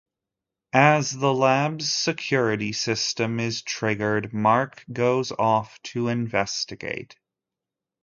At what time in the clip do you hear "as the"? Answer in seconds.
0.73-1.31